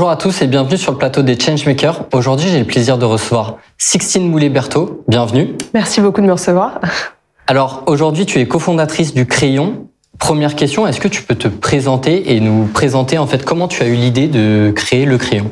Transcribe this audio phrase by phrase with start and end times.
[0.00, 2.06] Bonjour à tous et bienvenue sur le plateau des Changemakers.
[2.14, 5.04] Aujourd'hui, j'ai le plaisir de recevoir Sixtine Moulet-Berthaud.
[5.08, 5.58] Bienvenue.
[5.74, 6.80] Merci beaucoup de me recevoir.
[7.46, 9.88] Alors, aujourd'hui, tu es cofondatrice du Crayon.
[10.18, 13.82] Première question, est-ce que tu peux te présenter et nous présenter en fait comment tu
[13.82, 15.50] as eu l'idée de créer le Crayon?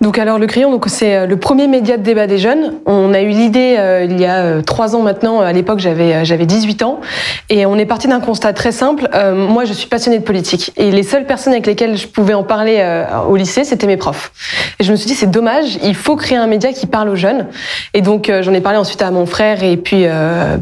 [0.00, 2.74] Donc alors le Crayon, donc c'est euh, le premier média de débat des jeunes.
[2.86, 5.40] On a eu l'idée euh, il y a euh, trois ans maintenant.
[5.40, 7.00] À l'époque, j'avais j'avais 18 ans,
[7.48, 9.08] et on est parti d'un constat très simple.
[9.34, 12.42] moi, je suis passionnée de politique, et les seules personnes avec lesquelles je pouvais en
[12.42, 12.84] parler
[13.28, 14.32] au lycée, c'était mes profs.
[14.78, 15.78] Et je me suis dit, c'est dommage.
[15.82, 17.46] Il faut créer un média qui parle aux jeunes.
[17.94, 20.06] Et donc j'en ai parlé ensuite à mon frère, et puis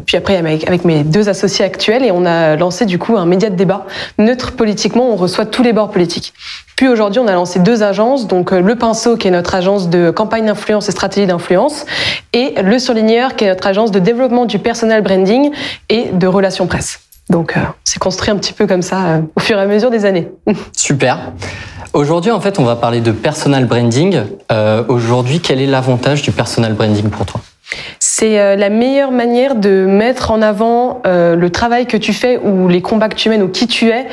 [0.05, 3.25] puis après avec, avec mes deux associés actuels, et on a lancé du coup un
[3.25, 3.85] média de débat
[4.17, 5.09] neutre politiquement.
[5.09, 6.33] On reçoit tous les bords politiques.
[6.77, 10.11] Puis aujourd'hui, on a lancé deux agences, donc Le Pinceau, qui est notre agence de
[10.11, 11.87] campagne d'influence et stratégie d'influence,
[12.33, 15.51] et Le Surligneur, qui est notre agence de développement du personal branding
[15.89, 16.99] et de relations presse.
[17.31, 19.89] Donc, euh, c'est construit un petit peu comme ça euh, au fur et à mesure
[19.89, 20.29] des années.
[20.71, 21.31] Super.
[21.93, 24.21] Aujourd'hui, en fait, on va parler de personal branding.
[24.51, 27.41] Euh, aujourd'hui, quel est l'avantage du personal branding pour toi?
[28.19, 32.39] C'est euh, la meilleure manière de mettre en avant euh, le travail que tu fais
[32.39, 34.07] ou les combats que tu mènes ou qui tu es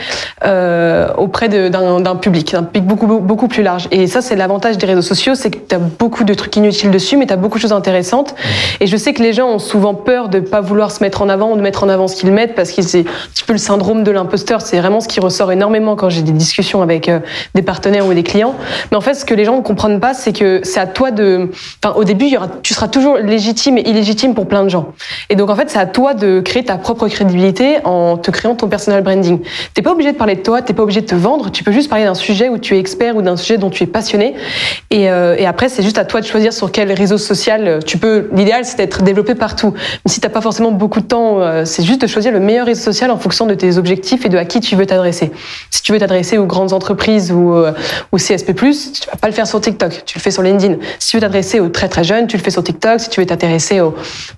[0.44, 3.88] euh, auprès d'un public, d'un public beaucoup, beaucoup plus large.
[3.92, 6.91] Et ça, c'est l'avantage des réseaux sociaux, c'est que tu as beaucoup de trucs inutiles
[6.91, 8.32] dessus, mais tu as beaucoup de choses intéressantes.
[8.32, 8.82] Mmh.
[8.82, 11.30] Et je sais que les gens ont souvent peur de pas vouloir se mettre en
[11.30, 13.55] avant ou de mettre en avant ce qu'ils mettent parce que c'est un petit peu
[13.55, 14.60] le syndrome de l'imposteur.
[14.60, 17.10] C'est vraiment ce qui ressort énormément quand j'ai des discussions avec
[17.55, 18.55] des partenaires ou des clients.
[18.91, 21.10] Mais en fait, ce que les gens ne comprennent pas, c'est que c'est à toi
[21.10, 21.48] de...
[21.82, 24.69] Enfin, au début, il y aura, tu seras toujours légitime et illégitime pour plein de
[24.69, 24.92] gens.
[25.31, 28.55] Et donc en fait, c'est à toi de créer ta propre crédibilité en te créant
[28.55, 29.41] ton personal branding.
[29.73, 31.50] T'es pas obligé de parler de toi, t'es pas obligé de te vendre.
[31.50, 33.84] Tu peux juste parler d'un sujet où tu es expert ou d'un sujet dont tu
[33.84, 34.34] es passionné.
[34.91, 37.98] Et, euh, après, c'est juste à toi de choisir sur quel réseau social euh, tu
[37.98, 38.28] peux.
[38.34, 39.72] L'idéal, c'est d'être développé partout.
[40.05, 42.66] Mais si t'as pas forcément beaucoup de temps, euh, c'est juste de choisir le meilleur
[42.66, 45.31] réseau social en fonction de tes objectifs et de à qui tu veux t'adresser.
[45.71, 47.54] Si tu veux t'adresser aux grandes entreprises ou,
[48.12, 50.77] ou CSP+, tu vas pas le faire sur TikTok, tu le fais sur LinkedIn.
[50.99, 53.00] Si tu veux t'adresser aux très très jeunes, tu le fais sur TikTok.
[53.00, 53.81] Si tu veux t'intéresser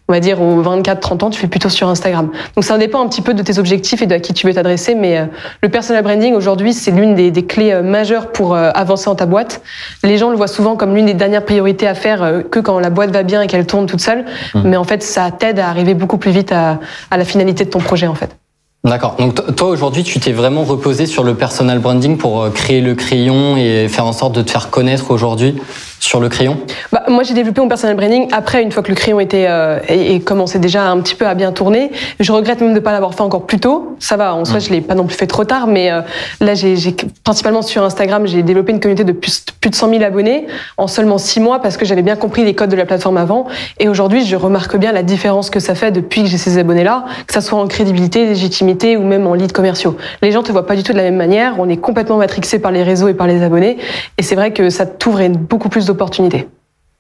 [0.08, 2.30] on va dire aux 24-30 ans, tu fais plutôt sur Instagram.
[2.54, 4.54] Donc ça dépend un petit peu de tes objectifs et de à qui tu veux
[4.54, 5.26] t'adresser, mais euh,
[5.62, 9.26] le personal branding aujourd'hui, c'est l'une des, clés euh, majeures pour euh, avancer dans ta
[9.26, 9.62] boîte.
[10.02, 12.90] Les gens le voient souvent comme l'une des dernières priorités à faire que quand la
[12.90, 14.24] boîte va bien et qu'elle tourne toute seule,
[14.54, 14.60] mmh.
[14.64, 16.80] mais en fait, ça t'aide à arriver beaucoup plus vite à,
[17.10, 18.36] à la finalité de ton projet en fait.
[18.84, 19.16] D'accord.
[19.18, 23.56] Donc toi aujourd'hui, tu t'es vraiment reposé sur le personal branding pour créer le crayon
[23.56, 25.56] et faire en sorte de te faire connaître aujourd'hui?
[26.06, 26.56] Sur le crayon
[26.92, 29.80] bah, Moi, j'ai développé mon personal branding après, une fois que le crayon était euh,
[29.88, 31.90] et, commençait déjà un petit peu à bien tourner.
[32.20, 33.96] Je regrette même de ne pas l'avoir fait encore plus tôt.
[33.98, 34.60] Ça va, en soi, mm.
[34.60, 36.02] je l'ai pas non plus fait trop tard, mais euh,
[36.40, 36.76] là, j'ai
[37.24, 40.46] principalement sur Instagram, j'ai développé une communauté de plus, plus, de 100 000 abonnés
[40.76, 43.46] en seulement 6 mois parce que j'avais bien compris les codes de la plateforme avant.
[43.80, 47.04] Et aujourd'hui, je remarque bien la différence que ça fait depuis que j'ai ces abonnés-là,
[47.26, 49.96] que ça soit en crédibilité, légitimité ou même en leads commerciaux.
[50.22, 51.54] Les gens te voient pas du tout de la même manière.
[51.58, 53.78] On est complètement matrixé par les réseaux et par les abonnés.
[54.18, 55.95] Et c'est vrai que ça t'ouvre beaucoup plus d'opportunités.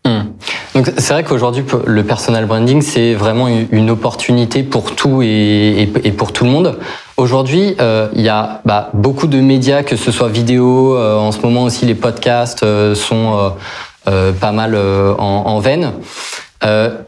[0.04, 0.32] Hmm.
[0.74, 6.32] Donc c'est vrai qu'aujourd'hui le personal branding c'est vraiment une opportunité pour tout et, pour
[6.32, 6.78] tout le monde.
[7.16, 11.32] Aujourd'hui euh, il y a bah, beaucoup de médias que ce soit vidéo, euh, en
[11.32, 13.52] ce moment aussi les podcasts euh, sont
[14.04, 15.92] pas mal en, en, veine.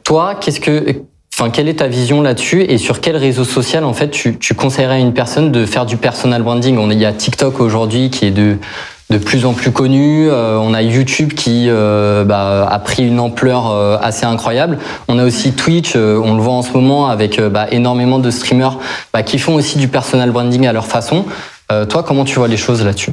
[0.02, 1.02] toi qu'est-ce que
[1.40, 4.96] Enfin, quelle est ta vision là-dessus et sur quel réseau social en fait tu, conseillerais
[4.96, 6.76] à une personne de faire du personal branding?
[6.90, 8.56] Il y a TikTok aujourd'hui qui est de
[9.10, 10.28] de plus en plus connu.
[10.28, 14.78] Euh, on a YouTube qui euh, bah, a pris une ampleur euh, assez incroyable.
[15.08, 18.78] On a aussi Twitch, on le voit en ce moment avec bah, énormément de streamers
[19.12, 21.24] bah, qui font aussi du personal branding à leur façon.
[21.88, 23.12] toi, comment tu vois les choses là-dessus?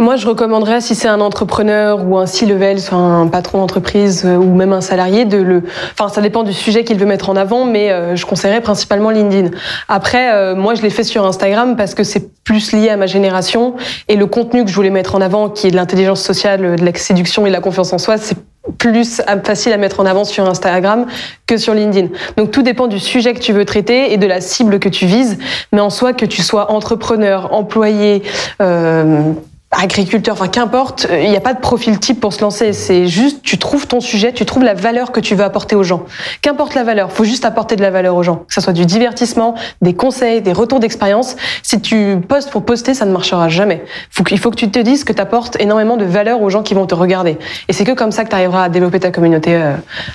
[0.00, 4.36] Moi, je recommanderais, si c'est un entrepreneur ou un C-level, soit un patron d'entreprise euh,
[4.36, 5.64] ou même un salarié, de le.
[5.92, 9.10] Enfin, ça dépend du sujet qu'il veut mettre en avant, mais euh, je conseillerais principalement
[9.10, 9.50] LinkedIn.
[9.88, 13.06] Après, euh, moi, je l'ai fait sur Instagram parce que c'est plus lié à ma
[13.06, 13.74] génération
[14.06, 16.84] et le contenu que je voulais mettre en avant, qui est de l'intelligence sociale, de
[16.84, 18.38] la séduction et de la confiance en soi, c'est
[18.76, 21.06] plus facile à mettre en avant sur Instagram
[21.46, 22.08] que sur LinkedIn.
[22.36, 25.06] Donc tout dépend du sujet que tu veux traiter et de la cible que tu
[25.06, 25.38] vises,
[25.72, 28.22] mais en soi que tu sois entrepreneur, employé,
[28.60, 29.32] euh,
[29.70, 32.72] agriculteur, enfin qu'importe, euh, il n'y a pas de profil type pour se lancer.
[32.72, 35.82] C'est juste, tu trouves ton sujet, tu trouves la valeur que tu veux apporter aux
[35.82, 36.04] gens.
[36.40, 38.36] Qu'importe la valeur, faut juste apporter de la valeur aux gens.
[38.36, 41.36] Que ce soit du divertissement, des conseils, des retours d'expérience.
[41.62, 43.84] Si tu postes pour poster, ça ne marchera jamais.
[44.30, 46.74] Il faut que tu te dises que tu apportes énormément de valeur aux gens qui
[46.74, 47.38] vont te regarder.
[47.68, 49.74] Et c'est que comme ça que tu arriveras à développer ta communauté euh,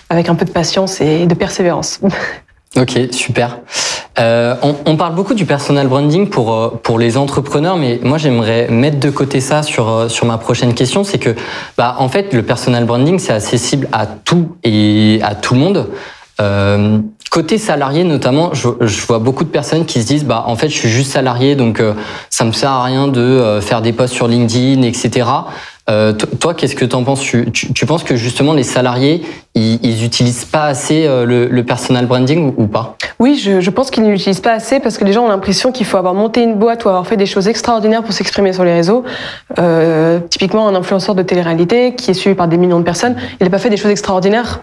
[0.09, 1.99] avec un peu de patience et de persévérance.
[2.75, 3.59] Ok, super.
[4.19, 8.17] Euh, on, on, parle beaucoup du personal branding pour euh, pour les entrepreneurs, mais moi
[8.17, 11.35] j'aimerais mettre de côté ça sur euh, sur ma prochaine question, c'est que
[11.77, 15.89] bah en fait le personal branding c'est accessible à tout et à tout le monde.
[16.41, 16.99] Euh,
[17.31, 20.69] côté salarié notamment, je, je, vois beaucoup de personnes qui se disent bah en fait
[20.69, 21.93] je suis juste salarié donc euh,
[22.29, 25.25] ça me sert à rien de faire des posts sur LinkedIn etc.
[25.89, 27.19] Euh, toi, qu'est-ce que tu en penses?
[27.19, 29.21] Tu, tu, penses que justement les salariés,
[29.53, 32.95] ils, ils utilisent pas assez euh, le, le personal branding ou, pas?
[33.19, 35.73] Oui, je, je pense qu'ils ne l'utilisent pas assez parce que les gens ont l'impression
[35.73, 38.63] qu'il faut avoir monté une boîte ou avoir fait des choses extraordinaires pour s'exprimer sur
[38.63, 39.03] les réseaux.
[39.59, 43.43] Euh, typiquement, un influenceur de télé-réalité qui est suivi par des millions de personnes, il
[43.43, 44.61] n'a pas fait des choses extraordinaires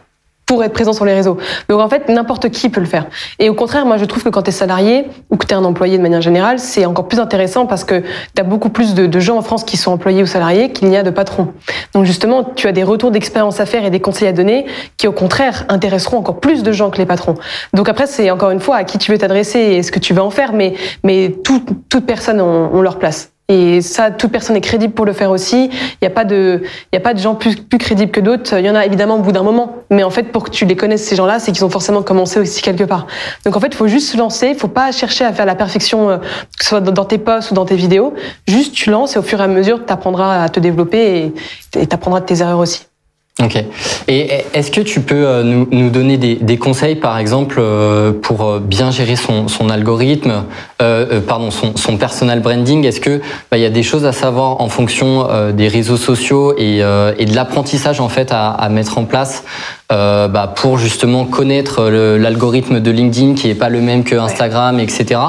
[0.50, 1.38] pour être présent sur les réseaux.
[1.69, 3.06] Donc en fait, n'importe qui peut le faire.
[3.38, 5.56] Et au contraire, moi je trouve que quand tu es salarié ou que tu es
[5.56, 8.94] un employé de manière générale, c'est encore plus intéressant parce que tu as beaucoup plus
[8.94, 11.52] de, gens en France qui sont employés ou salariés qu'il n'y a de patrons.
[11.94, 14.67] Donc justement, tu as des retours d'expérience à faire et des conseils à donner
[14.97, 17.37] qui au contraire intéresseront encore plus de gens que les patrons.
[17.73, 20.14] Donc après, c'est encore une fois à qui tu veux t'adresser et ce que tu
[20.14, 20.75] veux en faire, mais,
[21.05, 23.31] mais tout, toute personne ont leur place.
[23.50, 25.64] Et ça, toute personne est crédible pour le faire aussi.
[25.64, 26.62] Il n'y a pas de,
[26.93, 28.56] il a pas de gens plus, plus crédibles que d'autres.
[28.56, 29.79] Il y en a évidemment au bout d'un moment.
[29.91, 32.38] Mais en fait, pour que tu les connaisses, ces gens-là, c'est qu'ils ont forcément commencé
[32.38, 33.08] aussi quelque part.
[33.44, 34.50] Donc en fait, il faut juste se lancer.
[34.50, 37.50] Il faut pas chercher à faire la perfection, euh, que ce soit dans tes posts
[37.50, 38.14] ou dans tes vidéos.
[38.47, 41.32] Juste, tu lances et au fur et à mesure, tu apprendras à te développer
[41.73, 42.90] et tu apprendras de tes erreurs aussi.
[43.43, 43.65] Ok.
[44.09, 48.13] Et est-ce que tu peux euh, nous, nous donner des, des, conseils, par exemple, euh,
[48.13, 50.45] pour euh, bien gérer son, son algorithme,
[50.83, 52.85] euh, pardon, son, son, personal branding?
[52.85, 53.21] Est-ce que
[53.51, 57.25] bah, il y a des choses à savoir en fonction des réseaux sociaux et, et
[57.25, 59.45] de l'apprentissage en fait à, à, mettre en place
[59.93, 64.77] euh, bah, pour justement connaître l'algorithme de LinkedIn qui est pas le même que Instagram,
[64.77, 64.85] ouais.
[64.85, 65.21] etc.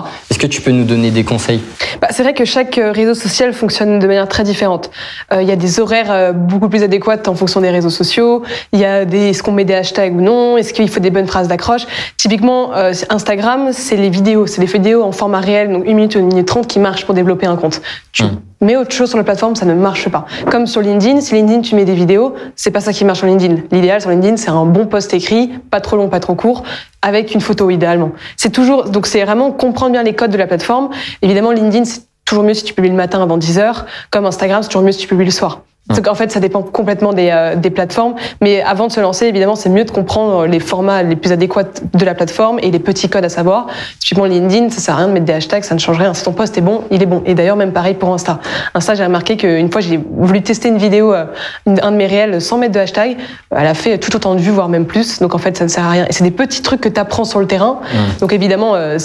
[0.42, 1.62] Que tu peux nous donner des conseils?
[2.02, 4.90] Bah, C'est vrai que chaque réseau social fonctionne de manière très différente.
[5.32, 8.42] Euh, il y a des horaires euh, beaucoup plus adéquats en fonction des réseaux sociaux.
[8.74, 10.58] Il y a des est-ce qu'on met des hashtags ou non?
[10.58, 11.86] Est-ce qu'il faut des bonnes phrases d'accroche?
[12.18, 16.16] Typiquement, euh, Instagram, c'est les vidéos, c'est les vidéos en format réel, donc une minute
[16.16, 17.80] ou une minute trente qui marchent pour développer un compte.
[18.12, 20.26] Tu, hum mets autre chose sur la plateforme, ça ne marche pas.
[20.50, 23.28] Comme sur LinkedIn, si LinkedIn tu mets des vidéos, c'est pas ça qui marche sur
[23.28, 23.64] LinkedIn.
[23.72, 26.64] L'idéal sur LinkedIn, c'est un bon post écrit, pas trop long, pas trop court,
[27.02, 28.12] avec une photo idéalement.
[28.38, 30.90] C'est toujours, donc c'est vraiment comprendre bien les codes de la plateforme.
[31.22, 33.86] Évidemment, LinkedIn, c'est toujours mieux si tu publies le matin avant 10 heures.
[34.10, 35.62] Comme Instagram, c'est toujours mieux si tu publies le soir.
[35.90, 38.16] Donc en fait, ça dépend complètement des, euh, des plateformes.
[38.42, 41.64] Mais avant de se lancer, évidemment, c'est mieux de comprendre les formats les plus adéquats
[41.94, 43.68] de la plateforme et les petits codes à savoir.
[44.00, 46.14] Typiquement LinkedIn, ça sert à rien de mettre des hashtags, ça ne change rien.
[46.14, 47.24] Si ton post est bon, il est bon.
[47.26, 48.40] Et d'ailleurs, même pareil pour Insta.
[48.74, 51.26] Insta, j'ai remarqué qu'une fois, j'ai voulu tester une vidéo, euh,
[51.66, 53.18] un de mes réels, sans mettre de hashtag.
[53.52, 55.20] Elle a fait tout autant de vues, voire même plus.
[55.20, 56.06] Donc en fait, ça ne sert à rien.
[56.08, 57.80] Et c'est des petits trucs que tu apprends sur le terrain.
[57.82, 58.20] Mmh.
[58.20, 58.98] Donc évidemment, euh,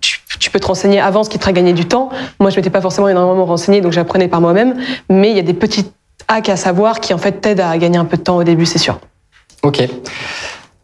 [0.00, 2.10] tu, tu, peux te renseigner avant, ce qui te fera gagner du temps.
[2.38, 4.76] Moi, je m'étais pas forcément énormément renseigné, donc j'apprenais par moi-même.
[5.08, 5.92] Mais il y a des petites
[6.28, 8.66] hack à savoir qui en fait t'aide à gagner un peu de temps au début,
[8.66, 8.98] c'est sûr.
[9.62, 9.82] Ok.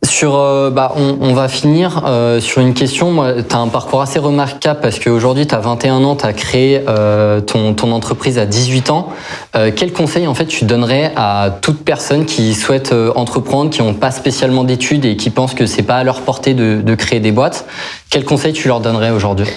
[0.03, 3.25] Sur, euh, bah, on, on, va finir euh, sur une question.
[3.49, 6.83] Tu as un parcours assez remarquable parce qu'aujourd'hui, tu as 21 ans, tu as créé
[6.89, 9.09] euh, ton, ton, entreprise à 18 ans.
[9.57, 13.81] Euh, quel conseil en fait tu donnerais à toute personne qui souhaite euh, entreprendre, qui
[13.81, 16.95] n'ont pas spécialement d'études et qui pensent que c'est pas à leur portée de, de
[16.95, 17.65] créer des boîtes?
[18.11, 19.49] Quel conseil tu leur donnerais aujourd'hui?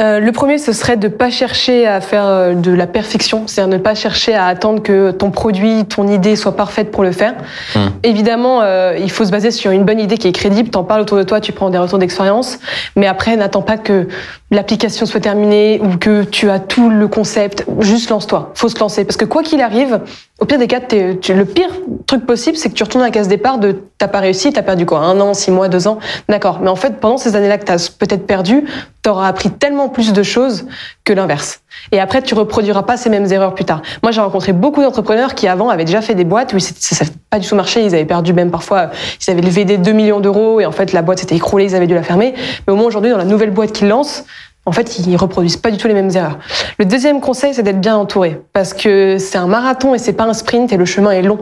[0.00, 3.76] Euh, le premier, ce serait de pas chercher à faire euh, de la perfection, c'est-à-dire
[3.76, 7.34] ne pas chercher à attendre que ton produit, ton idée soit parfaite pour le faire.
[7.74, 7.78] Mmh.
[8.02, 10.70] Évidemment, euh, il faut se baser sur une bonne idée qui est crédible.
[10.70, 12.58] T'en parles autour de toi, tu prends des retours d'expérience,
[12.96, 14.08] mais après, n'attends pas que
[14.50, 17.66] l'application soit terminée ou que tu as tout le concept.
[17.80, 18.52] Juste lance-toi.
[18.54, 20.00] Faut se lancer parce que quoi qu'il arrive,
[20.40, 21.68] au pire des cas, tu, le pire
[22.06, 24.62] truc possible, c'est que tu retournes à la case départ de t'as pas réussi, t'as
[24.62, 25.98] perdu quoi, un an, six mois, deux ans,
[26.30, 26.60] d'accord.
[26.62, 28.64] Mais en fait, pendant ces années-là que t'as peut-être perdu,
[29.02, 30.66] t'auras appris tellement plus de choses
[31.04, 31.60] que l'inverse.
[31.92, 33.82] Et après, tu reproduiras pas ces mêmes erreurs plus tard.
[34.02, 37.10] Moi, j'ai rencontré beaucoup d'entrepreneurs qui avant avaient déjà fait des boîtes où ça n'a
[37.28, 37.84] pas du tout marché.
[37.84, 40.92] Ils avaient perdu même parfois, ils avaient levé des 2 millions d'euros et en fait,
[40.94, 42.34] la boîte s'était écroulée, ils avaient dû la fermer.
[42.66, 44.24] Mais au moins aujourd'hui, dans la nouvelle boîte qu'ils lancent,
[44.66, 46.38] en fait, ils reproduisent pas du tout les mêmes erreurs.
[46.78, 50.24] Le deuxième conseil, c'est d'être bien entouré, parce que c'est un marathon et c'est pas
[50.24, 51.38] un sprint et le chemin est long.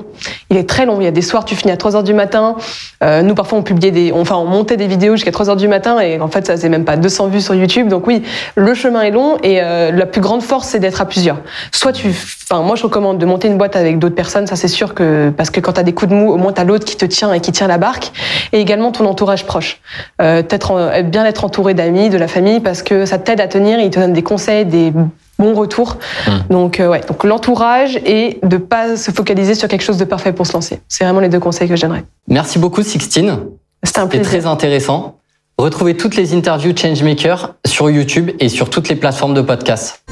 [0.51, 1.01] Il est très long.
[1.01, 2.57] Il y a des soirs, tu finis à 3 heures du matin.
[3.05, 5.69] Euh, nous, parfois, on publiait des, enfin, on montait des vidéos jusqu'à 3 heures du
[5.69, 7.89] matin et en fait, ça c'est même pas 200 vues sur YouTube.
[7.89, 8.23] Donc oui,
[8.57, 11.39] le chemin est long et euh, la plus grande force, c'est d'être à plusieurs.
[11.73, 14.47] Soit tu, enfin, moi, je recommande de monter une boîte avec d'autres personnes.
[14.47, 16.53] Ça, c'est sûr que parce que quand tu as des coups de mou, au moins
[16.53, 18.13] t'as l'autre qui te tient et qui tient la barque.
[18.53, 19.81] Et également ton entourage proche.
[20.21, 23.79] Euh, être bien être entouré d'amis, de la famille, parce que ça t'aide à tenir,
[23.79, 24.93] il te donne des conseils, des
[25.39, 25.97] bons retours.
[26.27, 26.31] Mmh.
[26.51, 30.33] Donc euh, ouais, donc l'entourage et de pas se focaliser sur quelque chose de parfait
[30.33, 30.81] pour se lancer.
[30.89, 32.05] C'est vraiment les deux conseils que je donnerais.
[32.27, 33.39] Merci beaucoup Sixtine.
[33.83, 34.27] C'était un plaisir.
[34.27, 35.19] très intéressant.
[35.57, 40.03] Retrouvez toutes les interviews Changemaker sur YouTube et sur toutes les plateformes de podcast.